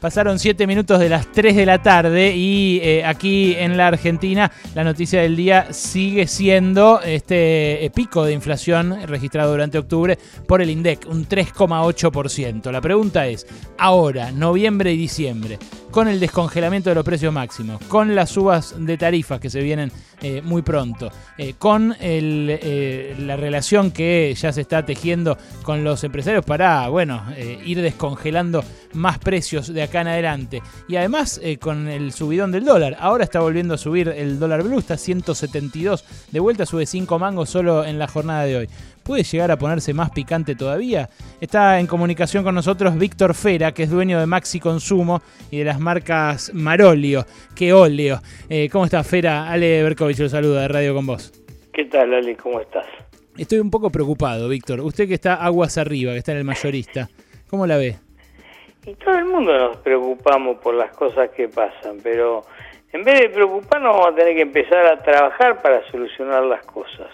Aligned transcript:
Pasaron 0.00 0.38
7 0.38 0.68
minutos 0.68 1.00
de 1.00 1.08
las 1.08 1.32
3 1.32 1.56
de 1.56 1.66
la 1.66 1.82
tarde 1.82 2.32
y 2.36 2.78
eh, 2.84 3.04
aquí 3.04 3.56
en 3.56 3.76
la 3.76 3.88
Argentina 3.88 4.52
la 4.72 4.84
noticia 4.84 5.22
del 5.22 5.34
día 5.34 5.72
sigue 5.72 6.28
siendo 6.28 7.00
este 7.00 7.84
eh, 7.84 7.90
pico 7.90 8.24
de 8.24 8.32
inflación 8.32 8.96
registrado 9.08 9.50
durante 9.50 9.76
octubre 9.76 10.16
por 10.46 10.62
el 10.62 10.70
INDEC, 10.70 11.08
un 11.10 11.26
3,8%. 11.26 12.70
La 12.70 12.80
pregunta 12.80 13.26
es, 13.26 13.44
ahora, 13.76 14.30
noviembre 14.30 14.92
y 14.92 14.96
diciembre, 14.96 15.58
con 15.90 16.06
el 16.06 16.20
descongelamiento 16.20 16.90
de 16.90 16.94
los 16.94 17.04
precios 17.04 17.32
máximos, 17.32 17.82
con 17.88 18.14
las 18.14 18.30
subas 18.30 18.76
de 18.78 18.96
tarifas 18.96 19.40
que 19.40 19.50
se 19.50 19.62
vienen 19.62 19.90
eh, 20.20 20.42
muy 20.42 20.62
pronto, 20.62 21.10
con 21.58 21.88
la 21.90 23.36
relación 23.36 23.90
que 23.90 24.34
ya 24.36 24.52
se 24.52 24.60
está 24.60 24.84
tejiendo 24.84 25.38
con 25.62 25.82
los 25.82 26.02
empresarios 26.04 26.44
para, 26.44 26.88
bueno, 26.88 27.24
ir 27.64 27.80
descongelando 27.80 28.64
más 28.94 29.18
precios 29.18 29.72
de 29.72 29.87
acá 29.88 30.02
en 30.02 30.08
adelante. 30.08 30.62
Y 30.88 30.96
además 30.96 31.40
eh, 31.42 31.58
con 31.58 31.88
el 31.88 32.12
subidón 32.12 32.52
del 32.52 32.64
dólar. 32.64 32.96
Ahora 32.98 33.24
está 33.24 33.40
volviendo 33.40 33.74
a 33.74 33.78
subir 33.78 34.08
el 34.08 34.38
dólar 34.38 34.62
blue, 34.62 34.78
está 34.78 34.96
172. 34.96 36.04
De 36.30 36.40
vuelta 36.40 36.66
sube 36.66 36.86
5 36.86 37.18
mangos 37.18 37.50
solo 37.50 37.84
en 37.84 37.98
la 37.98 38.06
jornada 38.06 38.44
de 38.44 38.56
hoy. 38.56 38.68
¿Puede 39.02 39.22
llegar 39.22 39.50
a 39.50 39.56
ponerse 39.56 39.94
más 39.94 40.10
picante 40.10 40.54
todavía? 40.54 41.08
Está 41.40 41.80
en 41.80 41.86
comunicación 41.86 42.44
con 42.44 42.54
nosotros 42.54 42.98
Víctor 42.98 43.34
Fera, 43.34 43.72
que 43.72 43.84
es 43.84 43.90
dueño 43.90 44.20
de 44.20 44.26
Maxi 44.26 44.60
Consumo 44.60 45.22
y 45.50 45.58
de 45.58 45.64
las 45.64 45.80
marcas 45.80 46.52
Marolio, 46.52 47.24
que 47.54 47.72
óleo. 47.72 48.20
Eh, 48.50 48.68
¿Cómo 48.70 48.84
está 48.84 49.02
Fera? 49.02 49.50
Ale 49.50 49.82
Berkovich 49.82 50.18
lo 50.18 50.28
saluda 50.28 50.62
de 50.62 50.68
Radio 50.68 50.94
con 50.94 51.06
vos. 51.06 51.32
¿Qué 51.72 51.86
tal, 51.86 52.12
Ale? 52.12 52.36
¿Cómo 52.36 52.60
estás? 52.60 52.86
Estoy 53.38 53.60
un 53.60 53.70
poco 53.70 53.88
preocupado, 53.88 54.48
Víctor. 54.48 54.80
Usted 54.80 55.08
que 55.08 55.14
está 55.14 55.36
aguas 55.36 55.78
arriba, 55.78 56.12
que 56.12 56.18
está 56.18 56.32
en 56.32 56.38
el 56.38 56.44
mayorista, 56.44 57.08
¿cómo 57.48 57.66
la 57.66 57.78
ve? 57.78 57.96
Y 58.88 58.94
todo 58.94 59.18
el 59.18 59.26
mundo 59.26 59.52
nos 59.52 59.76
preocupamos 59.76 60.60
por 60.60 60.72
las 60.72 60.96
cosas 60.96 61.28
que 61.32 61.46
pasan, 61.46 61.98
pero 62.02 62.44
en 62.90 63.04
vez 63.04 63.20
de 63.20 63.28
preocuparnos 63.28 63.94
vamos 63.94 64.12
a 64.14 64.14
tener 64.14 64.34
que 64.34 64.40
empezar 64.40 64.86
a 64.86 64.96
trabajar 65.02 65.60
para 65.60 65.86
solucionar 65.90 66.42
las 66.44 66.64
cosas. 66.64 67.08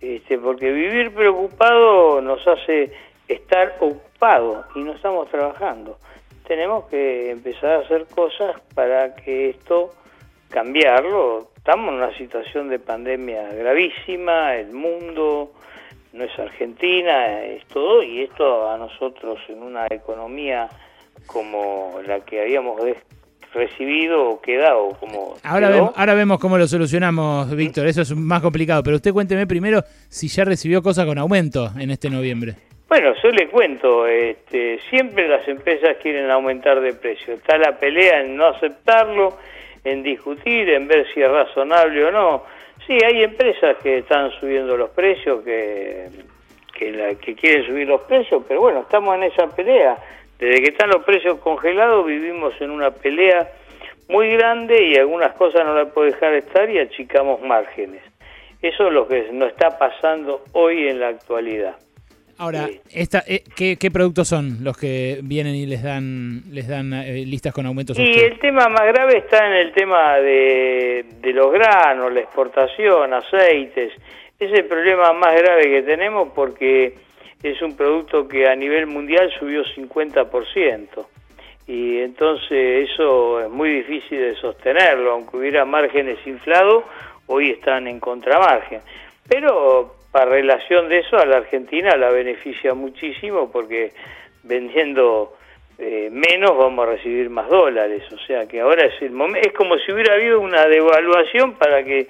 Este, 0.00 0.36
porque 0.36 0.72
vivir 0.72 1.14
preocupado 1.14 2.20
nos 2.20 2.44
hace 2.48 2.90
estar 3.28 3.76
ocupados 3.78 4.66
y 4.74 4.80
no 4.80 4.94
estamos 4.94 5.30
trabajando. 5.30 5.96
Tenemos 6.44 6.86
que 6.86 7.30
empezar 7.30 7.74
a 7.74 7.78
hacer 7.84 8.06
cosas 8.06 8.60
para 8.74 9.14
que 9.14 9.50
esto 9.50 9.92
cambiarlo. 10.50 11.50
Estamos 11.56 11.90
en 11.90 11.94
una 11.98 12.18
situación 12.18 12.68
de 12.68 12.80
pandemia 12.80 13.44
gravísima, 13.52 14.56
el 14.56 14.72
mundo 14.72 15.52
no 16.12 16.24
es 16.24 16.36
Argentina, 16.36 17.44
es 17.44 17.64
todo, 17.66 18.02
y 18.02 18.22
esto 18.22 18.68
a 18.68 18.76
nosotros 18.76 19.38
en 19.48 19.62
una 19.62 19.86
economía 19.88 20.68
como 21.26 22.00
la 22.06 22.20
que 22.20 22.40
habíamos 22.40 22.80
recibido 23.56 24.30
o 24.30 24.40
quedado 24.40 24.90
como 25.00 25.36
ahora 25.42 25.70
vemos, 25.70 25.92
ahora 25.96 26.14
vemos 26.14 26.38
cómo 26.38 26.58
lo 26.58 26.66
solucionamos 26.66 27.54
Víctor. 27.56 27.86
Eso 27.86 28.02
es 28.02 28.14
más 28.14 28.42
complicado. 28.42 28.82
Pero 28.82 28.96
usted 28.96 29.12
cuénteme 29.12 29.46
primero 29.46 29.82
si 30.08 30.28
ya 30.28 30.44
recibió 30.44 30.82
cosas 30.82 31.06
con 31.06 31.18
aumento 31.18 31.70
en 31.78 31.90
este 31.90 32.10
noviembre. 32.10 32.54
Bueno 32.88 33.14
yo 33.22 33.30
le 33.30 33.48
cuento 33.48 34.06
este, 34.06 34.78
siempre 34.90 35.28
las 35.28 35.46
empresas 35.48 35.96
quieren 36.02 36.30
aumentar 36.30 36.80
de 36.80 36.92
precio. 36.92 37.34
Está 37.34 37.58
la 37.58 37.78
pelea 37.78 38.20
en 38.20 38.36
no 38.36 38.46
aceptarlo 38.46 39.38
en 39.82 40.02
discutir 40.02 40.68
en 40.70 40.86
ver 40.86 41.06
si 41.12 41.20
es 41.22 41.30
razonable 41.30 42.04
o 42.04 42.10
no. 42.12 42.42
Sí 42.86 42.98
hay 43.04 43.22
empresas 43.22 43.76
que 43.82 43.98
están 43.98 44.30
subiendo 44.38 44.76
los 44.76 44.90
precios 44.90 45.42
que 45.42 46.08
que, 46.78 46.92
la, 46.92 47.14
que 47.14 47.34
quieren 47.34 47.66
subir 47.66 47.88
los 47.88 48.02
precios 48.02 48.42
pero 48.46 48.60
bueno 48.60 48.80
estamos 48.80 49.16
en 49.16 49.22
esa 49.24 49.46
pelea 49.48 49.96
desde 50.38 50.62
que 50.62 50.70
están 50.70 50.90
los 50.90 51.04
precios 51.04 51.38
congelados 51.38 52.06
vivimos 52.06 52.52
en 52.60 52.70
una 52.70 52.90
pelea 52.90 53.48
muy 54.08 54.28
grande 54.30 54.84
y 54.84 54.96
algunas 54.96 55.32
cosas 55.34 55.64
no 55.64 55.74
las 55.74 55.92
puede 55.92 56.12
dejar 56.12 56.34
estar 56.34 56.70
y 56.70 56.78
achicamos 56.78 57.40
márgenes. 57.42 58.02
Eso 58.62 58.88
es 58.88 58.92
lo 58.92 59.08
que 59.08 59.30
nos 59.32 59.50
está 59.50 59.78
pasando 59.78 60.44
hoy 60.52 60.88
en 60.88 61.00
la 61.00 61.08
actualidad. 61.08 61.76
Ahora, 62.38 62.68
esta, 62.92 63.24
eh, 63.26 63.42
¿qué, 63.56 63.90
productos 63.90 64.28
son 64.28 64.58
los 64.62 64.76
que 64.76 65.20
vienen 65.22 65.54
y 65.54 65.64
les 65.64 65.82
dan 65.82 66.42
les 66.50 66.68
dan 66.68 66.92
eh, 66.92 67.24
listas 67.24 67.54
con 67.54 67.64
aumentos? 67.64 67.98
Y 67.98 68.02
el 68.02 68.38
tema 68.38 68.68
más 68.68 68.86
grave 68.88 69.18
está 69.18 69.46
en 69.46 69.54
el 69.54 69.72
tema 69.72 70.16
de, 70.16 71.06
de 71.22 71.32
los 71.32 71.50
granos, 71.50 72.12
la 72.12 72.20
exportación, 72.20 73.14
aceites. 73.14 73.92
Es 74.38 74.52
el 74.52 74.66
problema 74.66 75.14
más 75.14 75.34
grave 75.34 75.62
que 75.62 75.82
tenemos 75.82 76.28
porque 76.34 77.05
es 77.42 77.60
un 77.62 77.76
producto 77.76 78.26
que 78.26 78.48
a 78.48 78.54
nivel 78.54 78.86
mundial 78.86 79.30
subió 79.38 79.64
50%. 79.64 81.06
Y 81.68 81.98
entonces 81.98 82.90
eso 82.90 83.40
es 83.40 83.50
muy 83.50 83.70
difícil 83.70 84.18
de 84.18 84.36
sostenerlo, 84.36 85.12
aunque 85.12 85.36
hubiera 85.36 85.64
márgenes 85.64 86.18
inflados, 86.26 86.84
hoy 87.26 87.50
están 87.50 87.88
en 87.88 87.98
contramargen. 87.98 88.80
Pero 89.28 89.96
para 90.12 90.30
relación 90.30 90.88
de 90.88 91.00
eso 91.00 91.18
a 91.18 91.26
la 91.26 91.38
Argentina 91.38 91.96
la 91.96 92.10
beneficia 92.10 92.72
muchísimo 92.74 93.50
porque 93.50 93.92
vendiendo 94.44 95.36
eh, 95.78 96.08
menos 96.10 96.56
vamos 96.56 96.86
a 96.86 96.92
recibir 96.92 97.28
más 97.28 97.50
dólares, 97.50 98.02
o 98.10 98.18
sea 98.26 98.46
que 98.46 98.60
ahora 98.60 98.86
es 98.86 99.02
el 99.02 99.10
momento, 99.10 99.46
es 99.46 99.54
como 99.54 99.76
si 99.76 99.92
hubiera 99.92 100.14
habido 100.14 100.40
una 100.40 100.64
devaluación 100.66 101.54
para 101.58 101.84
que 101.84 102.06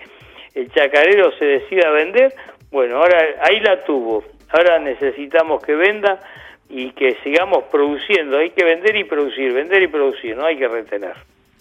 el 0.54 0.70
chacarero 0.70 1.32
se 1.36 1.44
decida 1.46 1.90
vender, 1.90 2.32
bueno, 2.70 2.98
ahora 2.98 3.18
ahí 3.42 3.58
la 3.58 3.82
tuvo, 3.84 4.22
Ahora 4.48 4.78
necesitamos 4.78 5.62
que 5.62 5.74
venda 5.74 6.20
y 6.68 6.90
que 6.92 7.16
sigamos 7.22 7.64
produciendo. 7.70 8.38
Hay 8.38 8.50
que 8.50 8.64
vender 8.64 8.96
y 8.96 9.04
producir, 9.04 9.52
vender 9.52 9.82
y 9.82 9.88
producir, 9.88 10.36
no 10.36 10.46
hay 10.46 10.56
que 10.56 10.68
retener. 10.68 11.14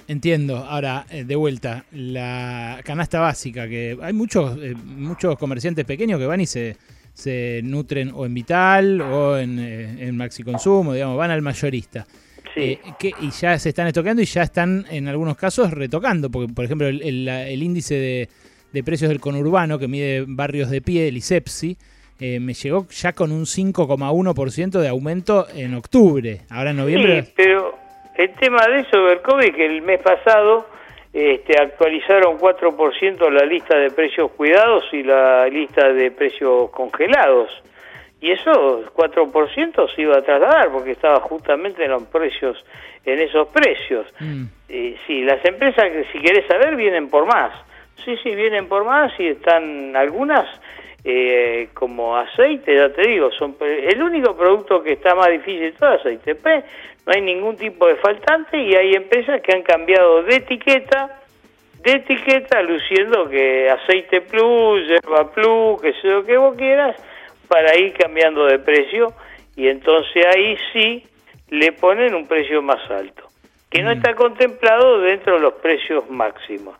Entiendo. 0.07 0.57
Ahora, 0.57 1.05
eh, 1.09 1.23
de 1.23 1.35
vuelta, 1.35 1.85
la 1.91 2.79
canasta 2.83 3.19
básica, 3.19 3.67
que 3.67 3.97
hay 4.01 4.13
muchos, 4.13 4.57
eh, 4.61 4.75
muchos 4.75 5.37
comerciantes 5.37 5.83
pequeños 5.85 6.19
que 6.19 6.27
van 6.27 6.41
y 6.41 6.45
se, 6.45 6.77
se 7.13 7.61
nutren 7.63 8.11
o 8.13 8.25
en 8.25 8.33
Vital 8.33 9.01
o 9.01 9.37
en, 9.37 9.57
eh, 9.59 10.07
en 10.07 10.15
Maxi 10.15 10.43
Consumo, 10.43 10.93
digamos, 10.93 11.17
van 11.17 11.31
al 11.31 11.41
mayorista. 11.41 12.05
Sí. 12.53 12.79
que, 12.97 13.11
y 13.19 13.31
ya 13.31 13.59
se 13.59 13.67
están 13.69 13.87
estoqueando 13.87 14.21
y 14.21 14.25
ya 14.25 14.43
están 14.43 14.85
en 14.89 15.09
algunos 15.09 15.35
casos 15.35 15.71
retocando, 15.71 16.29
porque 16.29 16.53
por 16.53 16.63
ejemplo 16.63 16.87
el, 16.87 17.01
el, 17.27 17.63
índice 17.63 17.95
de, 17.95 18.29
de, 18.71 18.81
precios 18.81 19.09
del 19.09 19.19
conurbano 19.19 19.77
que 19.77 19.89
mide 19.89 20.23
barrios 20.25 20.69
de 20.69 20.79
pie, 20.79 21.09
el 21.09 21.17
ISEPSI, 21.17 21.75
eh, 22.19 22.39
me 22.39 22.53
llegó 22.53 22.87
ya 22.89 23.11
con 23.11 23.31
un 23.31 23.43
5,1% 23.43 24.79
de 24.79 24.87
aumento 24.87 25.47
en 25.53 25.75
octubre. 25.75 26.41
Ahora 26.49 26.69
en 26.71 26.77
noviembre. 26.77 27.23
Sí, 27.23 27.33
pero 27.35 27.77
el 28.15 28.33
tema 28.35 28.65
de 28.67 28.81
eso, 28.81 29.03
Berkovic, 29.03 29.55
que 29.55 29.65
el 29.65 29.81
mes 29.81 29.99
pasado 30.01 30.65
este, 31.11 31.61
actualizaron 31.61 32.39
4% 32.39 33.29
la 33.29 33.45
lista 33.45 33.77
de 33.77 33.91
precios 33.91 34.31
cuidados 34.31 34.85
y 34.93 35.03
la 35.03 35.47
lista 35.47 35.91
de 35.91 36.11
precios 36.11 36.69
congelados. 36.71 37.49
Y 38.21 38.31
eso, 38.31 38.85
4% 38.95 39.93
se 39.93 40.01
iba 40.01 40.17
a 40.17 40.21
trasladar 40.21 40.71
porque 40.71 40.91
estaba 40.91 41.19
justamente 41.19 41.83
en 41.83 41.91
los 41.91 42.03
precios, 42.03 42.63
en 43.05 43.19
esos 43.19 43.49
precios. 43.49 44.07
Mm. 44.19 44.45
sí, 45.05 45.21
las 45.23 45.43
empresas 45.45 45.91
que 45.91 46.05
si 46.13 46.19
querés 46.19 46.47
saber 46.47 46.77
vienen 46.77 47.09
por 47.09 47.25
más. 47.25 47.51
Sí, 48.03 48.15
sí, 48.23 48.33
vienen 48.35 48.67
por 48.67 48.85
más 48.85 49.11
y 49.19 49.27
están 49.27 49.95
algunas 49.95 50.47
eh, 51.07 51.69
como 51.75 52.17
aceite, 52.17 52.75
ya 52.75 52.89
te 52.89 53.07
digo, 53.07 53.31
son 53.33 53.55
el 53.61 54.01
único 54.01 54.35
producto 54.35 54.81
que 54.81 54.93
está 54.93 55.13
más 55.13 55.29
difícil 55.29 55.71
todo 55.73 55.91
aceite 55.91 56.33
P, 56.33 56.63
no 57.05 57.13
hay 57.13 57.21
ningún 57.21 57.55
tipo 57.57 57.85
de 57.85 57.95
faltante 57.97 58.57
y 58.57 58.73
hay 58.73 58.93
empresas 58.93 59.39
que 59.41 59.55
han 59.55 59.61
cambiado 59.61 60.23
de 60.23 60.37
etiqueta, 60.37 61.21
de 61.83 61.91
etiqueta 61.91 62.59
luciendo 62.63 63.29
que 63.29 63.69
aceite 63.69 64.21
plus, 64.21 64.87
yerba 64.87 65.31
plus, 65.31 65.79
que 65.79 65.93
sea 66.01 66.13
lo 66.13 66.25
que 66.25 66.37
vos 66.37 66.55
quieras, 66.57 66.95
para 67.47 67.77
ir 67.77 67.93
cambiando 67.93 68.47
de 68.47 68.57
precio 68.57 69.13
y 69.55 69.67
entonces 69.67 70.25
ahí 70.35 70.57
sí 70.73 71.05
le 71.49 71.71
ponen 71.73 72.15
un 72.15 72.27
precio 72.27 72.63
más 72.63 72.81
alto, 72.89 73.27
que 73.69 73.83
no 73.83 73.91
mm. 73.91 73.97
está 73.97 74.15
contemplado 74.15 75.01
dentro 75.01 75.35
de 75.35 75.41
los 75.41 75.53
precios 75.53 76.09
máximos. 76.09 76.75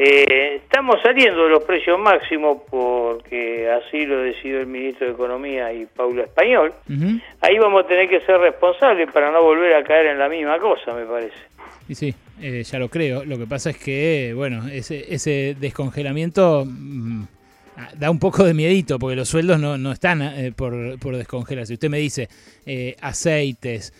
Eh, 0.00 0.60
estamos 0.62 0.94
saliendo 1.02 1.42
de 1.42 1.50
los 1.50 1.64
precios 1.64 1.98
máximos 1.98 2.58
porque 2.70 3.68
así 3.68 4.06
lo 4.06 4.20
decidió 4.20 4.60
el 4.60 4.68
ministro 4.68 5.08
de 5.08 5.12
Economía 5.12 5.72
y 5.72 5.86
Paula 5.86 6.22
Español. 6.22 6.72
Ahí 7.40 7.58
vamos 7.58 7.84
a 7.84 7.88
tener 7.88 8.08
que 8.08 8.20
ser 8.20 8.38
responsables 8.38 9.10
para 9.10 9.32
no 9.32 9.42
volver 9.42 9.74
a 9.74 9.82
caer 9.82 10.06
en 10.06 10.20
la 10.20 10.28
misma 10.28 10.60
cosa, 10.60 10.94
me 10.94 11.04
parece. 11.04 11.34
Y 11.88 11.96
sí, 11.96 12.14
eh, 12.40 12.62
ya 12.62 12.78
lo 12.78 12.88
creo. 12.88 13.24
Lo 13.24 13.38
que 13.38 13.48
pasa 13.48 13.70
es 13.70 13.78
que, 13.78 14.34
bueno, 14.36 14.68
ese, 14.68 15.12
ese 15.12 15.56
descongelamiento 15.58 16.62
mm, 16.64 17.24
da 17.96 18.08
un 18.08 18.20
poco 18.20 18.44
de 18.44 18.54
miedito 18.54 19.00
porque 19.00 19.16
los 19.16 19.28
sueldos 19.28 19.58
no, 19.58 19.78
no 19.78 19.90
están 19.90 20.22
eh, 20.22 20.52
por, 20.54 21.00
por 21.00 21.16
descongelar. 21.16 21.66
Si 21.66 21.74
usted 21.74 21.90
me 21.90 21.98
dice 21.98 22.28
aceites, 23.02 23.92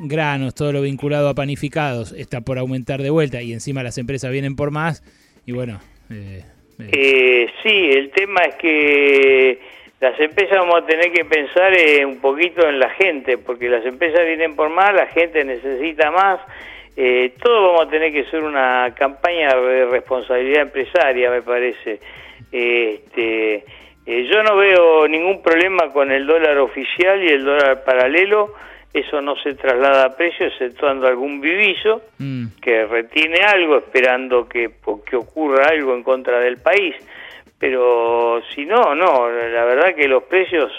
granos, 0.00 0.56
todo 0.56 0.72
lo 0.72 0.82
vinculado 0.82 1.28
a 1.28 1.34
panificados 1.34 2.10
está 2.10 2.40
por 2.40 2.58
aumentar 2.58 3.02
de 3.02 3.10
vuelta 3.10 3.40
y 3.40 3.52
encima 3.52 3.84
las 3.84 3.98
empresas 3.98 4.32
vienen 4.32 4.56
por 4.56 4.72
más 4.72 5.04
y 5.48 5.52
bueno... 5.52 5.80
Eh, 6.10 6.44
eh, 6.92 7.50
sí, 7.62 7.90
el 7.90 8.10
tema 8.10 8.42
es 8.42 8.54
que 8.56 9.58
las 9.98 10.20
empresas 10.20 10.58
vamos 10.58 10.82
a 10.82 10.86
tener 10.86 11.10
que 11.10 11.24
pensar 11.24 11.72
eh, 11.74 12.04
un 12.04 12.20
poquito 12.20 12.68
en 12.68 12.78
la 12.78 12.90
gente, 12.90 13.38
porque 13.38 13.70
las 13.70 13.84
empresas 13.86 14.26
vienen 14.26 14.54
por 14.54 14.68
más, 14.68 14.92
la 14.94 15.06
gente 15.06 15.42
necesita 15.44 16.10
más. 16.10 16.38
Eh, 16.98 17.32
todo 17.42 17.68
vamos 17.68 17.86
a 17.86 17.90
tener 17.90 18.12
que 18.12 18.20
hacer 18.28 18.42
una 18.42 18.94
campaña 18.94 19.56
de 19.56 19.86
responsabilidad 19.86 20.62
empresaria, 20.62 21.30
me 21.30 21.40
parece. 21.40 21.98
Este, 22.52 23.64
eh, 24.04 24.28
yo 24.30 24.42
no 24.42 24.54
veo 24.54 25.08
ningún 25.08 25.42
problema 25.42 25.90
con 25.94 26.12
el 26.12 26.26
dólar 26.26 26.58
oficial 26.58 27.24
y 27.24 27.28
el 27.28 27.44
dólar 27.44 27.84
paralelo. 27.84 28.52
Eso 28.92 29.20
no 29.20 29.36
se 29.36 29.54
traslada 29.54 30.06
a 30.06 30.16
precio, 30.16 30.46
exceptuando 30.46 31.06
algún 31.06 31.40
vivillo 31.40 32.00
Mm. 32.18 32.46
que 32.60 32.86
retiene 32.86 33.40
algo 33.40 33.78
esperando 33.78 34.48
que, 34.48 34.70
que 35.08 35.16
ocurra 35.16 35.66
algo 35.70 35.94
en 35.94 36.02
contra 36.02 36.40
del 36.40 36.56
país. 36.58 36.94
Pero 37.58 38.40
si 38.54 38.64
no, 38.64 38.94
no, 38.94 39.28
la 39.30 39.64
verdad 39.64 39.94
que 39.94 40.06
los 40.08 40.22
precios 40.24 40.70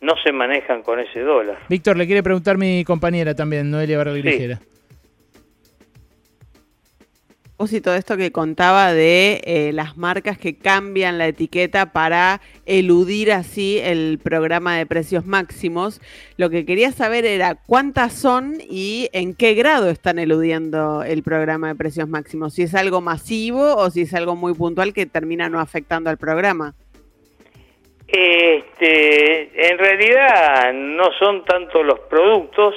no 0.00 0.14
se 0.24 0.32
manejan 0.32 0.82
con 0.82 0.98
ese 0.98 1.20
dólar. 1.20 1.58
Víctor, 1.68 1.96
le 1.96 2.06
quiere 2.06 2.22
preguntar 2.22 2.56
mi 2.58 2.84
compañera 2.84 3.34
también, 3.34 3.70
Noelia 3.70 3.98
Barra 3.98 4.12
Grigera. 4.12 4.58
Propósito 7.62 7.92
de 7.92 7.98
esto 7.98 8.16
que 8.16 8.32
contaba 8.32 8.92
de 8.92 9.40
eh, 9.44 9.70
las 9.72 9.96
marcas 9.96 10.36
que 10.36 10.56
cambian 10.56 11.16
la 11.16 11.28
etiqueta 11.28 11.92
para 11.92 12.40
eludir 12.66 13.30
así 13.30 13.78
el 13.78 14.18
programa 14.20 14.76
de 14.76 14.84
precios 14.84 15.26
máximos, 15.26 16.00
lo 16.36 16.50
que 16.50 16.66
quería 16.66 16.90
saber 16.90 17.24
era 17.24 17.54
cuántas 17.54 18.14
son 18.14 18.54
y 18.68 19.08
en 19.12 19.36
qué 19.36 19.54
grado 19.54 19.90
están 19.90 20.18
eludiendo 20.18 21.04
el 21.04 21.22
programa 21.22 21.68
de 21.68 21.76
precios 21.76 22.08
máximos, 22.08 22.54
si 22.54 22.62
es 22.62 22.74
algo 22.74 23.00
masivo 23.00 23.76
o 23.76 23.90
si 23.90 24.00
es 24.00 24.14
algo 24.14 24.34
muy 24.34 24.54
puntual 24.54 24.92
que 24.92 25.06
termina 25.06 25.48
no 25.48 25.60
afectando 25.60 26.10
al 26.10 26.16
programa. 26.16 26.74
Este, 28.08 29.70
en 29.70 29.78
realidad 29.78 30.72
no 30.74 31.12
son 31.16 31.44
tanto 31.44 31.84
los 31.84 32.00
productos, 32.10 32.74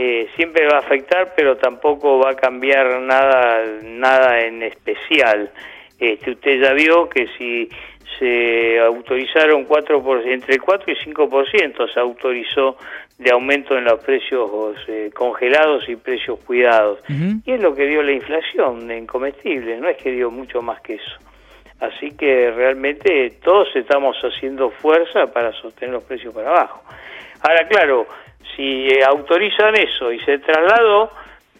eh, 0.00 0.28
siempre 0.36 0.64
va 0.68 0.76
a 0.76 0.78
afectar, 0.78 1.32
pero 1.34 1.56
tampoco 1.56 2.20
va 2.20 2.30
a 2.30 2.36
cambiar 2.36 3.00
nada, 3.00 3.64
nada 3.82 4.40
en 4.42 4.62
especial. 4.62 5.50
Este, 5.98 6.30
usted 6.30 6.60
ya 6.62 6.72
vio 6.72 7.08
que 7.08 7.26
si 7.36 7.68
se 8.16 8.78
autorizaron 8.78 9.64
4 9.64 10.00
por, 10.00 10.24
entre 10.24 10.54
el 10.54 10.62
4 10.62 10.92
y 10.92 10.96
5% 11.12 11.92
se 11.92 11.98
autorizó 11.98 12.76
de 13.18 13.32
aumento 13.32 13.76
en 13.76 13.86
los 13.86 13.98
precios 13.98 14.76
eh, 14.86 15.10
congelados 15.12 15.88
y 15.88 15.96
precios 15.96 16.38
cuidados. 16.46 17.00
Uh 17.08 17.12
-huh. 17.12 17.42
Y 17.44 17.52
es 17.54 17.60
lo 17.60 17.74
que 17.74 17.86
dio 17.86 18.00
la 18.00 18.12
inflación 18.12 18.88
en 18.92 19.04
comestibles, 19.04 19.80
no 19.80 19.88
es 19.88 19.96
que 19.96 20.12
dio 20.12 20.30
mucho 20.30 20.62
más 20.62 20.80
que 20.80 20.94
eso. 20.94 21.18
Así 21.80 22.12
que 22.12 22.52
realmente 22.52 23.32
todos 23.42 23.74
estamos 23.74 24.16
haciendo 24.22 24.70
fuerza 24.70 25.26
para 25.32 25.52
sostener 25.54 25.94
los 25.94 26.04
precios 26.04 26.32
para 26.32 26.50
abajo. 26.50 26.84
Ahora, 27.40 27.66
claro, 27.66 28.06
si 28.56 28.88
autorizan 29.02 29.74
eso 29.76 30.12
y 30.12 30.20
se 30.20 30.38
trasladó, 30.38 31.10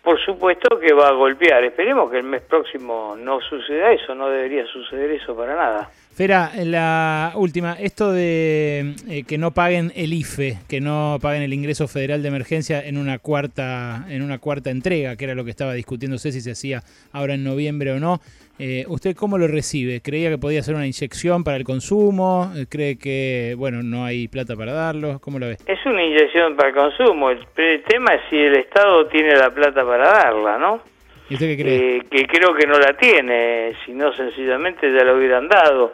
por 0.02 0.18
supuesto 0.24 0.78
que 0.80 0.92
va 0.92 1.08
a 1.08 1.12
golpear. 1.12 1.64
Esperemos 1.64 2.10
que 2.10 2.18
el 2.18 2.24
mes 2.24 2.42
próximo 2.42 3.16
no 3.16 3.40
suceda 3.40 3.92
eso, 3.92 4.14
no 4.14 4.28
debería 4.30 4.66
suceder 4.66 5.10
eso 5.10 5.36
para 5.36 5.54
nada. 5.54 5.90
Fera, 6.18 6.50
la 6.64 7.32
última, 7.36 7.74
esto 7.74 8.10
de 8.10 8.94
eh, 9.08 9.22
que 9.22 9.38
no 9.38 9.52
paguen 9.52 9.92
el 9.94 10.12
IFE, 10.12 10.58
que 10.68 10.80
no 10.80 11.18
paguen 11.22 11.42
el 11.42 11.52
ingreso 11.52 11.86
federal 11.86 12.22
de 12.22 12.28
emergencia 12.28 12.84
en 12.84 12.98
una 12.98 13.18
cuarta 13.20 14.04
en 14.08 14.22
una 14.22 14.38
cuarta 14.38 14.70
entrega, 14.70 15.14
que 15.14 15.26
era 15.26 15.36
lo 15.36 15.44
que 15.44 15.50
estaba 15.50 15.74
discutiéndose 15.74 16.32
si 16.32 16.40
se 16.40 16.50
hacía 16.50 16.82
ahora 17.12 17.34
en 17.34 17.44
noviembre 17.44 17.92
o 17.92 18.00
no. 18.00 18.20
Eh, 18.58 18.84
¿Usted 18.88 19.14
cómo 19.14 19.38
lo 19.38 19.46
recibe? 19.46 20.00
¿Creía 20.00 20.30
que 20.30 20.38
podía 20.38 20.62
ser 20.62 20.74
una 20.74 20.86
inyección 20.86 21.44
para 21.44 21.56
el 21.56 21.64
consumo? 21.64 22.50
¿Cree 22.68 22.98
que, 22.98 23.54
bueno, 23.56 23.82
no 23.82 24.04
hay 24.04 24.26
plata 24.26 24.56
para 24.56 24.72
darlo? 24.72 25.20
¿Cómo 25.20 25.38
lo 25.38 25.46
ve? 25.46 25.58
Es 25.66 25.84
una 25.86 26.02
inyección 26.02 26.56
para 26.56 26.70
el 26.70 26.74
consumo. 26.74 27.30
El, 27.30 27.46
el 27.56 27.82
tema 27.84 28.14
es 28.14 28.22
si 28.28 28.36
el 28.36 28.56
Estado 28.56 29.06
tiene 29.06 29.36
la 29.36 29.50
plata 29.50 29.84
para 29.84 30.08
darla, 30.08 30.58
¿no? 30.58 30.82
¿Y 31.30 31.34
usted 31.34 31.46
qué 31.46 31.62
cree? 31.62 31.96
Eh, 31.96 32.02
que 32.10 32.26
creo 32.26 32.54
que 32.54 32.66
no 32.66 32.78
la 32.78 32.94
tiene, 32.94 33.74
si 33.84 33.92
no 33.92 34.12
sencillamente 34.12 34.90
ya 34.90 35.04
la 35.04 35.14
hubieran 35.14 35.46
dado 35.46 35.92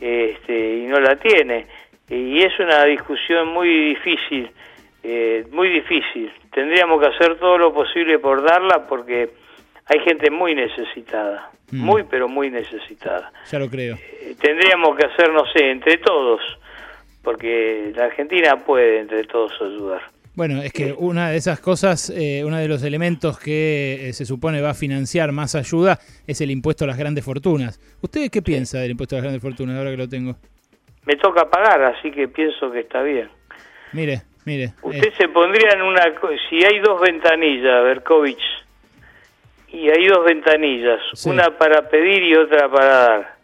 este, 0.00 0.76
y 0.76 0.86
no 0.86 1.00
la 1.00 1.16
tiene. 1.16 1.66
Y 2.08 2.40
es 2.40 2.58
una 2.60 2.84
discusión 2.84 3.48
muy 3.48 3.68
difícil, 3.68 4.48
eh, 5.02 5.44
muy 5.50 5.68
difícil. 5.70 6.30
Tendríamos 6.52 7.00
que 7.00 7.08
hacer 7.08 7.36
todo 7.38 7.58
lo 7.58 7.74
posible 7.74 8.18
por 8.20 8.42
darla 8.42 8.86
porque 8.86 9.30
hay 9.86 10.00
gente 10.00 10.30
muy 10.30 10.54
necesitada, 10.54 11.50
mm. 11.70 11.78
muy 11.78 12.02
pero 12.04 12.28
muy 12.28 12.50
necesitada. 12.50 13.32
Ya 13.50 13.58
lo 13.58 13.68
creo. 13.68 13.96
Eh, 13.96 14.34
tendríamos 14.40 14.96
que 14.96 15.06
hacer, 15.06 15.32
no 15.32 15.44
sé, 15.52 15.70
entre 15.70 15.98
todos, 15.98 16.40
porque 17.22 17.92
la 17.94 18.06
Argentina 18.06 18.64
puede 18.64 19.00
entre 19.00 19.24
todos 19.24 19.52
ayudar. 19.60 20.02
Bueno, 20.34 20.60
es 20.60 20.70
que 20.70 20.92
una 20.92 21.30
de 21.30 21.38
esas 21.38 21.60
cosas, 21.60 22.10
eh, 22.10 22.42
uno 22.44 22.58
de 22.58 22.68
los 22.68 22.82
elementos 22.82 23.38
que 23.38 24.08
eh, 24.08 24.12
se 24.12 24.26
supone 24.26 24.60
va 24.60 24.70
a 24.70 24.74
financiar 24.74 25.32
más 25.32 25.54
ayuda 25.54 25.98
es 26.26 26.42
el 26.42 26.50
impuesto 26.50 26.84
a 26.84 26.88
las 26.88 26.98
grandes 26.98 27.24
fortunas. 27.24 27.80
¿Usted 28.02 28.30
qué 28.30 28.42
piensa 28.42 28.78
del 28.78 28.90
impuesto 28.90 29.14
a 29.14 29.18
las 29.18 29.22
grandes 29.22 29.42
fortunas 29.42 29.78
ahora 29.78 29.92
que 29.92 29.96
lo 29.96 30.08
tengo? 30.10 30.36
Me 31.06 31.16
toca 31.16 31.48
pagar, 31.48 31.82
así 31.84 32.10
que 32.10 32.28
pienso 32.28 32.70
que 32.70 32.80
está 32.80 33.02
bien. 33.02 33.30
Mire, 33.92 34.24
mire. 34.44 34.74
Usted 34.82 35.14
se 35.16 35.28
pondría 35.28 35.70
en 35.72 35.80
una... 35.80 36.02
Si 36.50 36.56
hay 36.56 36.80
dos 36.80 37.00
ventanillas, 37.00 37.82
Berkovich, 37.84 38.44
y 39.76 39.90
hay 39.90 40.06
dos 40.06 40.24
ventanillas, 40.24 41.00
sí. 41.12 41.28
una 41.28 41.56
para 41.58 41.88
pedir 41.88 42.22
y 42.22 42.34
otra 42.34 42.68
para 42.70 42.86
dar, 42.86 43.36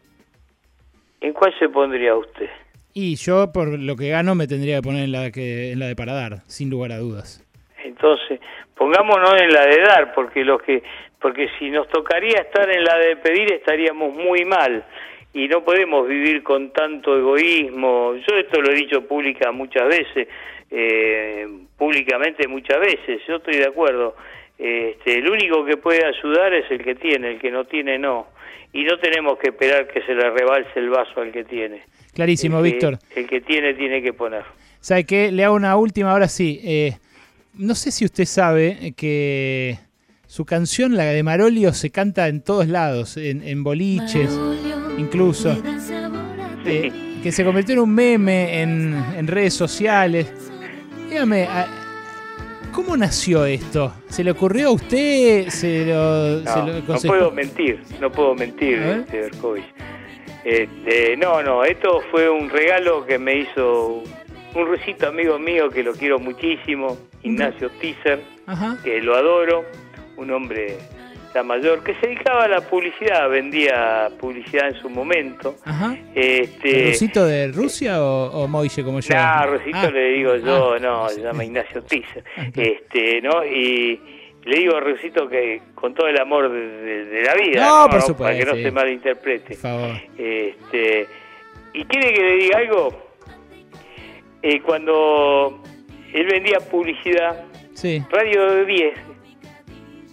¿en 1.20 1.32
cuál 1.34 1.52
se 1.58 1.68
pondría 1.68 2.14
usted? 2.14 2.48
Y 2.94 3.16
yo, 3.16 3.52
por 3.52 3.78
lo 3.78 3.96
que 3.96 4.08
gano, 4.08 4.34
me 4.34 4.46
tendría 4.46 4.76
que 4.76 4.82
poner 4.82 5.04
en 5.04 5.12
la, 5.12 5.30
que, 5.30 5.72
en 5.72 5.78
la 5.78 5.86
de 5.86 5.96
para 5.96 6.14
dar, 6.14 6.38
sin 6.46 6.70
lugar 6.70 6.92
a 6.92 6.98
dudas. 6.98 7.44
Entonces, 7.84 8.40
pongámonos 8.74 9.40
en 9.40 9.52
la 9.52 9.66
de 9.66 9.80
dar, 9.82 10.14
porque 10.14 10.44
los 10.44 10.62
que 10.62 10.82
porque 11.20 11.48
si 11.58 11.70
nos 11.70 11.88
tocaría 11.88 12.38
estar 12.40 12.68
en 12.68 12.82
la 12.82 12.98
de 12.98 13.16
pedir 13.16 13.52
estaríamos 13.52 14.12
muy 14.12 14.44
mal 14.44 14.84
y 15.32 15.46
no 15.46 15.62
podemos 15.62 16.08
vivir 16.08 16.42
con 16.42 16.72
tanto 16.72 17.16
egoísmo. 17.16 18.14
Yo 18.16 18.36
esto 18.36 18.60
lo 18.60 18.72
he 18.72 18.74
dicho 18.74 19.06
pública 19.06 19.52
muchas 19.52 19.86
veces, 19.88 20.28
eh, 20.70 21.46
públicamente 21.78 22.48
muchas 22.48 22.80
veces. 22.80 23.22
Yo 23.28 23.36
estoy 23.36 23.58
de 23.58 23.66
acuerdo. 23.66 24.16
Este, 24.58 25.18
el 25.18 25.28
único 25.28 25.64
que 25.64 25.76
puede 25.76 26.04
ayudar 26.04 26.52
es 26.54 26.70
el 26.70 26.82
que 26.84 26.94
tiene, 26.94 27.32
el 27.32 27.40
que 27.40 27.50
no 27.50 27.64
tiene 27.64 27.98
no. 27.98 28.28
Y 28.72 28.84
no 28.84 28.98
tenemos 28.98 29.38
que 29.38 29.50
esperar 29.50 29.88
que 29.88 30.02
se 30.02 30.14
le 30.14 30.30
rebalse 30.30 30.70
el 30.76 30.88
vaso 30.88 31.20
al 31.20 31.32
que 31.32 31.44
tiene. 31.44 31.82
Clarísimo, 32.14 32.58
el 32.58 32.64
que, 32.64 32.70
Víctor. 32.70 32.98
El 33.14 33.26
que 33.26 33.40
tiene, 33.40 33.74
tiene 33.74 34.02
que 34.02 34.12
poner. 34.12 34.44
¿Sabe 34.80 35.04
qué? 35.04 35.30
Le 35.32 35.44
hago 35.44 35.54
una 35.54 35.76
última, 35.76 36.12
ahora 36.12 36.28
sí. 36.28 36.60
Eh, 36.64 36.92
no 37.54 37.74
sé 37.74 37.90
si 37.90 38.04
usted 38.04 38.24
sabe 38.24 38.94
que 38.96 39.76
su 40.26 40.46
canción, 40.46 40.96
la 40.96 41.04
de 41.04 41.22
Marolio, 41.22 41.72
se 41.72 41.90
canta 41.90 42.28
en 42.28 42.42
todos 42.42 42.66
lados, 42.66 43.16
en, 43.16 43.46
en 43.46 43.62
boliches, 43.62 44.30
Marolio, 44.30 44.98
incluso. 44.98 45.62
Eh, 46.64 46.92
que 47.22 47.30
se 47.32 47.44
convirtió 47.44 47.74
en 47.74 47.80
un 47.80 47.94
meme 47.94 48.62
en, 48.62 48.94
en 49.16 49.26
redes 49.26 49.54
sociales. 49.54 50.32
Dígame, 51.10 51.46
¿cómo 52.72 52.96
nació 52.96 53.44
esto? 53.44 53.92
¿Se 54.08 54.24
le 54.24 54.32
ocurrió 54.32 54.68
a 54.68 54.72
usted? 54.72 55.48
¿Se 55.48 55.86
lo, 55.86 56.40
no, 56.40 56.52
se 56.52 56.58
lo 56.58 56.94
no 56.94 57.00
puedo 57.06 57.30
mentir, 57.30 57.82
no 58.00 58.10
puedo 58.10 58.34
mentir, 58.34 58.78
este, 58.78 59.20
Berkovich. 59.20 59.64
Este, 60.44 61.16
no, 61.16 61.42
no, 61.42 61.64
esto 61.64 62.02
fue 62.10 62.28
un 62.28 62.50
regalo 62.50 63.06
que 63.06 63.18
me 63.18 63.38
hizo 63.40 64.02
un 64.54 64.68
recito 64.68 65.08
amigo 65.08 65.38
mío 65.38 65.70
que 65.70 65.82
lo 65.82 65.92
quiero 65.92 66.18
muchísimo, 66.18 66.98
Ignacio 67.22 67.70
Tizer, 67.80 68.22
que 68.82 69.00
lo 69.00 69.16
adoro, 69.16 69.64
un 70.16 70.30
hombre 70.30 70.78
ya 71.34 71.42
mayor, 71.42 71.82
que 71.82 71.94
se 71.96 72.06
dedicaba 72.06 72.44
a 72.44 72.48
la 72.48 72.60
publicidad, 72.60 73.28
vendía 73.28 74.08
publicidad 74.18 74.68
en 74.68 74.74
su 74.74 74.90
momento. 74.90 75.56
Ajá. 75.64 75.96
Este, 76.14 76.88
¿Rusito 76.88 77.26
de 77.26 77.48
Rusia 77.48 78.02
o, 78.02 78.42
o 78.42 78.48
Moille 78.48 78.84
como 78.84 79.00
yo? 79.00 79.14
No, 79.14 79.46
Rusito 79.46 79.78
ah. 79.78 79.90
le 79.90 80.04
digo 80.12 80.36
yo, 80.36 80.74
ah. 80.74 80.78
no, 80.78 81.08
se 81.08 81.22
llama 81.22 81.44
Ignacio 81.44 81.82
Tizer. 81.82 82.24
Este, 82.54 83.20
¿no? 83.22 83.44
Y 83.44 84.00
le 84.44 84.58
digo 84.58 84.76
a 84.76 84.80
Rusito 84.80 85.28
que 85.28 85.62
con 85.74 85.94
todo 85.94 86.08
el 86.08 86.20
amor 86.20 86.50
de, 86.50 86.60
de, 86.60 87.04
de 87.06 87.22
la 87.22 87.34
vida, 87.34 87.60
no, 87.60 87.84
¿no? 87.84 87.90
por 87.90 88.02
supuesto, 88.02 88.24
para 88.24 88.38
que 88.38 88.44
no 88.44 88.54
sí. 88.54 88.62
se 88.62 88.70
malinterprete. 88.70 89.48
Por 89.54 89.56
favor. 89.56 89.90
Este, 90.18 91.06
¿Y 91.74 91.84
quiere 91.84 92.12
que 92.12 92.22
le 92.22 92.36
diga 92.36 92.58
algo? 92.58 93.12
Eh, 94.42 94.60
cuando 94.60 95.62
él 96.12 96.26
vendía 96.26 96.58
publicidad, 96.58 97.44
sí. 97.74 98.02
Radio 98.10 98.64
10, 98.64 98.94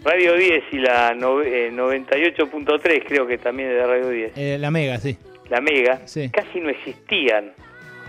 Radio 0.03 0.35
10 0.35 0.63
y 0.71 0.77
la 0.77 1.13
no, 1.13 1.41
eh, 1.41 1.71
98.3 1.71 3.03
creo 3.05 3.27
que 3.27 3.37
también 3.37 3.69
es 3.69 3.75
de 3.75 3.85
Radio 3.85 4.09
10. 4.09 4.31
Eh, 4.37 4.57
la 4.57 4.71
Mega, 4.71 4.97
sí. 4.97 5.17
La 5.49 5.59
Mega, 5.59 6.01
sí. 6.05 6.29
casi 6.29 6.61
no 6.61 6.69
existían. 6.69 7.51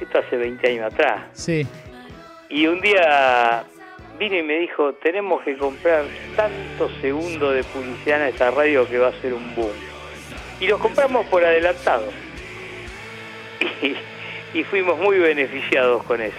Esto 0.01 0.19
hace 0.19 0.37
20 0.37 0.69
años 0.69 0.93
atrás. 0.93 1.25
Sí. 1.33 1.67
Y 2.49 2.67
un 2.67 2.81
día 2.81 3.65
vino 4.19 4.37
y 4.37 4.43
me 4.43 4.59
dijo, 4.61 4.93
tenemos 4.95 5.43
que 5.43 5.57
comprar 5.57 6.05
tantos 6.37 6.93
segundos 7.01 7.55
de 7.55 7.65
publicidad 7.65 8.23
en 8.23 8.29
esta 8.29 8.51
radio 8.51 8.89
que 8.89 8.99
va 8.99 9.09
a 9.09 9.21
ser 9.21 9.35
un 9.35 9.55
boom. 9.55 9.73
Y 10.61 10.67
los 10.69 10.81
compramos 10.81 11.27
por 11.27 11.45
adelantado. 11.45 12.09
Y, 13.83 14.59
y 14.59 14.65
fuimos 14.65 14.99
muy 14.99 15.19
beneficiados 15.19 16.03
con 16.05 16.21
eso. 16.21 16.37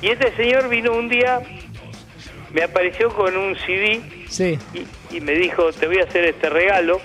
Y 0.00 0.08
este 0.08 0.34
señor 0.36 0.68
vino 0.68 0.92
un 0.92 1.08
día, 1.08 1.40
me 2.52 2.62
apareció 2.62 3.08
con 3.10 3.36
un 3.36 3.56
CD 3.56 4.00
Sí. 4.32 4.58
y, 4.72 5.16
y 5.16 5.20
me 5.20 5.32
dijo, 5.32 5.70
te 5.72 5.86
voy 5.86 5.98
a 5.98 6.04
hacer 6.04 6.24
este 6.24 6.48
regalo, 6.48 7.00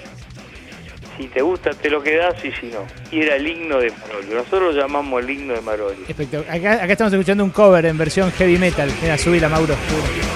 si 1.17 1.27
te 1.27 1.41
gusta 1.41 1.72
te 1.72 1.89
lo 1.89 2.01
quedas 2.01 2.36
y 2.46 2.51
si 2.53 2.67
no. 2.67 2.86
Y 3.12 3.22
era 3.22 3.36
el 3.36 3.46
himno 3.48 3.79
de 3.79 3.91
Marolio, 3.91 4.36
nosotros 4.36 4.74
lo 4.75 4.81
llamamos 4.81 5.22
el 5.24 5.29
himno 5.31 5.53
de 5.55 5.62
Marolio. 5.62 6.05
Acá, 6.50 6.74
acá 6.84 6.91
estamos 6.93 7.12
escuchando 7.13 7.43
un 7.43 7.50
cover 7.50 7.86
en 7.86 7.98
versión 7.98 8.31
heavy 8.31 8.57
metal. 8.57 8.89
Mira, 9.01 9.17
subila, 9.17 9.50
Mauro. 9.50 9.74
subila. 9.74 10.27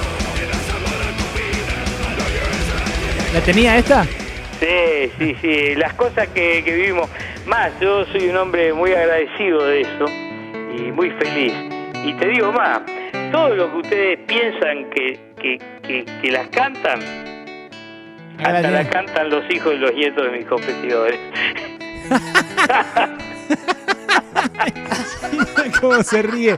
¿La 3.33 3.39
tenía 3.41 3.77
esta? 3.77 4.03
Sí, 4.59 5.11
sí, 5.17 5.35
sí, 5.41 5.75
las 5.75 5.93
cosas 5.93 6.27
que, 6.29 6.61
que 6.63 6.75
vivimos. 6.75 7.09
Más, 7.45 7.71
yo 7.79 8.05
soy 8.07 8.27
un 8.27 8.37
hombre 8.37 8.73
muy 8.73 8.91
agradecido 8.91 9.65
de 9.65 9.81
eso 9.81 10.05
y 10.77 10.91
muy 10.91 11.09
feliz. 11.11 11.53
Y 12.05 12.13
te 12.15 12.27
digo 12.27 12.51
más, 12.51 12.81
todo 13.31 13.55
lo 13.55 13.71
que 13.71 13.77
ustedes 13.77 14.19
piensan 14.27 14.89
que, 14.91 15.19
que, 15.41 15.57
que, 15.87 16.05
que 16.21 16.31
las 16.31 16.47
cantan, 16.49 16.99
hasta 18.39 18.71
las 18.71 18.87
cantan 18.87 19.29
los 19.29 19.43
hijos 19.53 19.73
y 19.75 19.77
los 19.77 19.93
nietos 19.93 20.23
de 20.31 20.37
mis 20.37 20.45
competidores. 20.45 21.19
¿Cómo 25.79 26.03
se 26.03 26.21
ríe? 26.21 26.57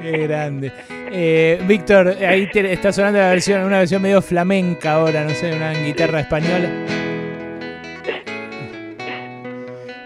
Qué 0.00 0.18
grande. 0.26 0.72
Eh, 1.10 1.60
Víctor, 1.66 2.16
ahí 2.26 2.48
te- 2.50 2.72
está 2.72 2.92
sonando 2.92 3.18
la 3.18 3.30
versión, 3.30 3.62
una 3.64 3.78
versión 3.78 4.00
medio 4.02 4.22
flamenca 4.22 4.92
ahora, 4.94 5.24
no 5.24 5.30
sé, 5.30 5.52
una 5.54 5.72
guitarra 5.72 6.20
española. 6.20 6.68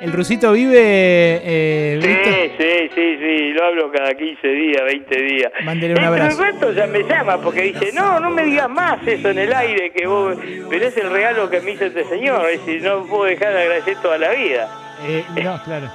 ¿El 0.06 0.12
rusito 0.12 0.52
vive, 0.52 0.78
eh, 0.78 1.98
Sí, 2.00 2.52
sí, 2.58 2.90
sí, 2.94 3.16
sí, 3.20 3.52
lo 3.54 3.64
hablo 3.64 3.90
cada 3.90 4.14
15 4.14 4.46
días, 4.48 4.82
20 4.84 5.22
días. 5.22 5.52
Mándele 5.64 5.94
un 5.94 6.04
abrazo. 6.04 6.40
rato 6.42 6.72
ya 6.72 6.86
me 6.86 7.00
llama 7.02 7.40
porque 7.42 7.62
dice, 7.62 7.90
no, 7.92 8.20
no 8.20 8.30
me 8.30 8.44
digas 8.44 8.68
más 8.70 9.04
eso 9.06 9.30
en 9.30 9.38
el 9.38 9.52
aire, 9.52 9.90
que 9.90 10.06
vos, 10.06 10.36
pero 10.70 10.86
es 10.86 10.96
el 10.96 11.10
regalo 11.10 11.50
que 11.50 11.60
me 11.60 11.72
hizo 11.72 11.86
este 11.86 12.04
señor, 12.04 12.48
es 12.50 12.64
decir, 12.64 12.82
no 12.82 13.04
puedo 13.06 13.24
dejar 13.24 13.52
de 13.52 13.62
agradecer 13.62 13.96
toda 14.00 14.16
la 14.18 14.30
vida. 14.30 14.68
Eh, 15.08 15.24
no, 15.42 15.60
claro. 15.64 15.90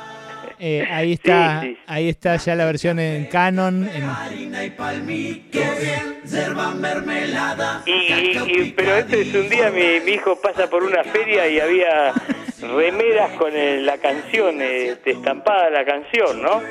Eh, 0.60 0.86
ahí 0.91 1.13
está, 1.24 1.62
Sí, 1.62 1.68
sí. 1.70 1.77
ahí 1.88 2.10
está 2.10 2.36
ya 2.36 2.56
la 2.56 2.65
versión 2.65 3.00
en 3.00 3.25
canon. 3.25 3.89
en- 3.96 4.10
Y, 7.86 7.91
y- 7.91 8.62
y- 8.62 8.74
pero 8.75 8.96
este 8.98 9.22
es 9.22 9.34
un 9.34 9.50
día 9.50 9.72
mi, 9.72 10.00
mi 10.06 10.12
hijo 10.13 10.36
pasa 10.39 10.70
por 10.70 10.84
una 10.84 11.03
feria 11.03 11.48
y 11.48 11.60
había 11.60 12.13
remeras 12.75 13.32
con 13.38 13.56
el- 13.56 13.86
la 13.86 13.98
canción, 13.98 14.62
eh, 14.62 14.96
estampada 15.06 15.70
la 15.70 15.86
canción, 15.86 16.42
¿no? 16.42 16.62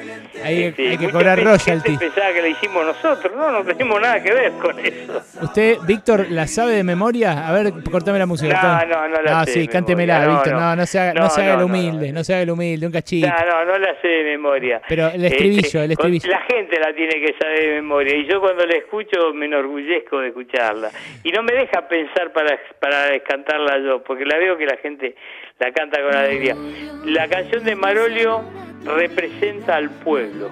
Ahí 0.44 0.64
Este, 0.64 0.88
hay 0.90 0.98
que 0.98 1.10
cobrar 1.10 1.38
gente 1.58 1.96
pensaba 1.98 2.32
que 2.32 2.42
la 2.42 2.48
hicimos 2.48 2.84
nosotros, 2.86 3.32
no, 3.36 3.50
no 3.50 3.64
tenemos 3.64 4.00
nada 4.00 4.22
que 4.22 4.32
ver 4.32 4.52
con 4.52 4.78
eso. 4.78 5.22
¿Usted, 5.42 5.78
Víctor, 5.86 6.26
la 6.30 6.46
sabe 6.46 6.72
de 6.72 6.84
memoria? 6.84 7.46
A 7.48 7.52
ver, 7.52 7.72
cortame 7.90 8.18
la 8.18 8.26
música. 8.26 8.84
No, 8.88 9.08
no, 9.08 9.08
no 9.08 9.22
la 9.22 9.44
sé 9.44 9.52
sí, 9.52 9.68
cántemela, 9.68 10.24
no, 10.24 10.32
Víctor. 10.34 10.52
No, 10.54 10.60
no. 10.60 10.76
no, 10.76 10.86
se 10.86 10.98
haga, 10.98 11.14
no, 11.14 11.22
No, 11.24 11.30
se 11.30 11.40
haga 11.42 11.54
no, 11.54 11.54
el 11.54 11.60
no, 11.60 11.66
humilde, 11.66 12.08
no, 12.12 12.18
no. 12.20 12.24
se 12.24 12.32
haga 12.34 12.42
el 12.42 12.50
humilde, 12.50 12.86
un 12.86 12.92
cachito. 12.92 13.26
No, 13.28 13.34
no, 13.46 13.64
no 13.66 13.78
la 13.78 14.00
sé 14.00 14.08
de 14.08 14.24
memoria. 14.24 14.80
Pero 14.88 15.08
el 15.08 15.24
estribillo, 15.24 15.82
el 15.82 15.96
con- 15.96 16.12
estribillo. 16.14 16.28
La 16.30 16.40
gente 16.42 16.78
la 16.78 16.94
tiene 16.94 17.14
que 17.20 17.34
saber 17.38 17.60
de 17.60 17.74
memoria 17.74 18.16
y 18.16 18.26
yo 18.26 18.40
cuando 18.40 18.64
la 18.66 18.76
escucho 18.76 19.32
me 19.34 19.46
enorgullezco 19.46 20.20
de 20.20 20.28
escucharla. 20.28 20.90
Y 21.24 21.30
no 21.32 21.42
me 21.42 21.52
deja 21.52 21.86
pensar 21.88 22.32
para, 22.32 22.58
para 22.78 23.18
cantarla 23.20 23.78
yo, 23.78 24.02
porque 24.02 24.24
la 24.24 24.38
veo 24.38 24.56
que 24.56 24.66
la 24.66 24.76
gente 24.78 25.14
la 25.60 25.72
canta 25.72 26.02
con 26.02 26.14
alegría. 26.16 26.56
La 27.04 27.28
canción 27.28 27.64
de 27.64 27.76
Marolio 27.76 28.42
representa 28.84 29.76
al 29.76 29.90
pueblo. 29.90 30.50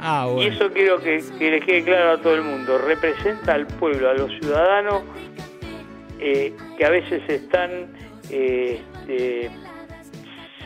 Ah, 0.00 0.28
Y 0.38 0.46
eso 0.46 0.70
quiero 0.72 0.98
que, 1.00 1.22
que 1.38 1.50
le 1.50 1.60
quede 1.60 1.84
claro 1.84 2.12
a 2.12 2.18
todo 2.20 2.34
el 2.34 2.42
mundo. 2.42 2.78
Representa 2.78 3.54
al 3.54 3.66
pueblo, 3.66 4.10
a 4.10 4.14
los 4.14 4.30
ciudadanos 4.40 5.02
eh, 6.18 6.54
que 6.78 6.84
a 6.84 6.90
veces 6.90 7.22
están, 7.28 7.70
eh, 8.30 8.80
este, 9.00 9.50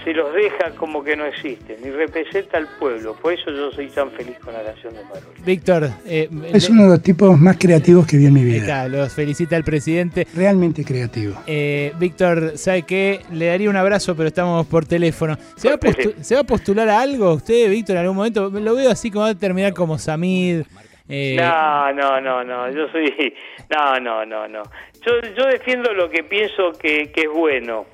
se 0.09 0.15
los 0.15 0.33
deja 0.33 0.71
como 0.77 1.05
que 1.05 1.15
no 1.17 1.27
existen. 1.27 1.77
Y 1.85 1.91
representa 1.91 2.57
al 2.57 2.67
pueblo. 2.79 3.15
Por 3.21 3.35
eso 3.35 3.50
yo 3.50 3.71
soy 3.73 3.88
tan 3.88 4.11
feliz 4.12 4.38
con 4.38 4.55
la 4.55 4.62
canción 4.65 4.95
de 4.95 5.03
Marolio. 5.05 5.29
Víctor, 5.45 5.91
eh, 6.07 6.31
Es 6.50 6.71
uno 6.71 6.85
de 6.85 6.88
los 6.88 7.03
tipos 7.03 7.38
más 7.38 7.59
creativos 7.59 8.07
que 8.07 8.17
vi 8.17 8.25
en 8.25 8.33
mi 8.33 8.43
vida. 8.43 8.57
está, 8.62 8.88
los 8.88 9.12
felicita 9.12 9.55
el 9.55 9.65
presidente. 9.65 10.27
Realmente 10.35 10.83
creativo. 10.83 11.35
Eh, 11.47 11.93
Víctor, 11.99 12.57
¿sabe 12.57 12.85
qué? 12.85 13.21
Le 13.33 13.47
daría 13.49 13.69
un 13.69 13.77
abrazo, 13.77 14.17
pero 14.17 14.29
estamos 14.29 14.67
por 14.67 14.87
teléfono. 14.87 15.37
¿Se 15.57 15.69
va, 15.69 15.75
a 15.75 16.23
¿Se 16.25 16.35
va 16.37 16.41
a 16.41 16.45
postular 16.45 16.88
a 16.88 17.03
algo 17.03 17.35
usted, 17.35 17.69
Víctor, 17.69 17.97
en 17.97 18.03
algún 18.03 18.17
momento? 18.17 18.49
Lo 18.49 18.75
veo 18.75 18.91
así 18.91 19.11
como 19.11 19.25
va 19.25 19.31
a 19.33 19.35
terminar 19.35 19.75
como 19.75 19.99
Samid. 19.99 20.62
eh, 21.11 21.37
No, 21.38 21.93
no, 21.93 22.19
no, 22.23 22.45
no, 22.45 22.71
yo 22.71 22.88
soy... 22.93 23.35
No, 23.71 24.00
no, 24.00 24.25
no, 24.25 24.49
no. 24.49 24.62
Yo, 25.05 25.12
yo 25.37 25.45
defiendo 25.49 25.93
lo 25.93 26.09
que 26.09 26.25
pienso 26.25 26.73
que, 26.81 27.12
que 27.12 27.21
es 27.25 27.31
bueno 27.31 27.85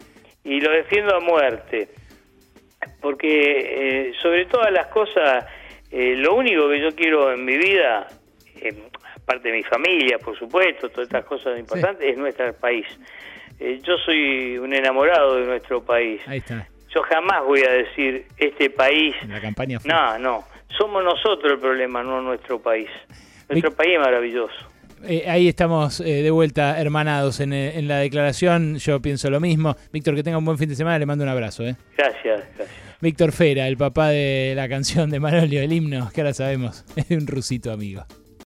y 0.44 0.60
lo 0.60 0.70
defiendo 0.70 1.16
a 1.16 1.20
muerte. 1.20 1.88
Porque 3.00 4.08
eh, 4.08 4.12
sobre 4.22 4.46
todas 4.46 4.70
las 4.72 4.86
cosas, 4.88 5.44
eh, 5.90 6.14
lo 6.16 6.34
único 6.34 6.68
que 6.68 6.80
yo 6.80 6.94
quiero 6.94 7.32
en 7.32 7.44
mi 7.44 7.56
vida, 7.56 8.06
eh, 8.60 8.74
aparte 9.16 9.50
de 9.50 9.56
mi 9.56 9.62
familia, 9.62 10.18
por 10.18 10.38
supuesto, 10.38 10.88
todas 10.88 11.08
estas 11.08 11.24
cosas 11.24 11.58
importantes, 11.58 12.08
es 12.08 12.16
nuestro 12.16 12.52
país. 12.54 12.86
Eh, 13.60 13.78
yo 13.82 13.96
soy 13.98 14.58
un 14.58 14.74
enamorado 14.74 15.36
de 15.36 15.46
nuestro 15.46 15.82
país. 15.82 16.20
ahí 16.26 16.38
está, 16.38 16.66
Yo 16.94 17.02
jamás 17.02 17.44
voy 17.44 17.62
a 17.62 17.70
decir 17.72 18.26
este 18.36 18.70
país 18.70 19.14
en 19.22 19.30
la 19.32 19.40
campaña. 19.40 19.78
fue. 19.80 19.90
no, 19.92 20.18
no. 20.18 20.44
Somos 20.76 21.04
nosotros 21.04 21.52
el 21.52 21.58
problema, 21.60 22.02
no 22.02 22.20
nuestro 22.20 22.58
país. 22.60 22.88
Nuestro 23.48 23.70
Vic- 23.70 23.76
país 23.76 23.92
es 23.94 24.00
maravilloso. 24.00 24.70
Eh, 25.06 25.24
ahí 25.28 25.48
estamos 25.48 26.00
eh, 26.00 26.22
de 26.22 26.30
vuelta 26.30 26.80
hermanados 26.80 27.40
en, 27.40 27.52
eh, 27.52 27.78
en 27.78 27.88
la 27.88 27.98
declaración. 27.98 28.76
Yo 28.78 29.00
pienso 29.00 29.30
lo 29.30 29.40
mismo. 29.40 29.76
Víctor, 29.92 30.14
que 30.14 30.22
tenga 30.22 30.38
un 30.38 30.44
buen 30.44 30.58
fin 30.58 30.68
de 30.68 30.76
semana. 30.76 30.98
Le 30.98 31.06
mando 31.06 31.24
un 31.24 31.30
abrazo. 31.30 31.64
Eh. 31.64 31.76
Gracias, 31.96 32.42
gracias. 32.56 32.68
Víctor 33.00 33.32
Fera, 33.32 33.68
el 33.68 33.76
papá 33.76 34.08
de 34.08 34.54
la 34.56 34.68
canción 34.68 35.10
de 35.10 35.20
Manolio, 35.20 35.60
el 35.60 35.72
himno, 35.72 36.10
que 36.14 36.22
ahora 36.22 36.32
sabemos, 36.32 36.84
es 36.96 37.08
de 37.08 37.16
un 37.16 37.26
rusito 37.26 37.70
amigo. 37.72 38.06